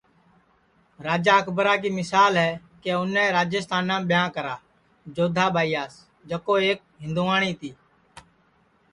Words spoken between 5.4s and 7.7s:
ٻائیاس جکو ایک ہندواس